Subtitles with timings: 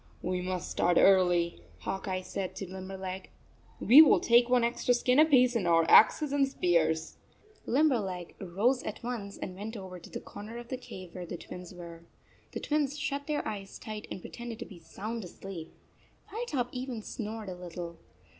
[0.23, 3.29] "We must start early," Hawk Eye said to Limberleg."
[3.89, 7.17] We will take one extra skin apiece and our axes and spears."
[7.67, 11.37] Limberleg rose at once and went over to the corner of the cave where the
[11.37, 12.01] Twins were.
[12.53, 15.71] The Twins shut their eyes tight and pre tended to be sound asleep.
[16.31, 17.99] Firetop even snored a little.